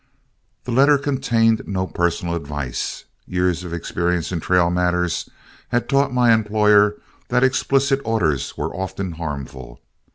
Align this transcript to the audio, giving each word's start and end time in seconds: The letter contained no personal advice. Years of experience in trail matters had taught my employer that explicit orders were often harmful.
The 0.63 0.71
letter 0.71 0.97
contained 0.97 1.61
no 1.67 1.85
personal 1.85 2.33
advice. 2.33 3.05
Years 3.27 3.63
of 3.63 3.71
experience 3.71 4.31
in 4.31 4.39
trail 4.39 4.71
matters 4.71 5.29
had 5.67 5.87
taught 5.87 6.11
my 6.11 6.33
employer 6.33 6.95
that 7.27 7.43
explicit 7.43 8.01
orders 8.03 8.57
were 8.57 8.75
often 8.75 9.11
harmful. 9.11 9.79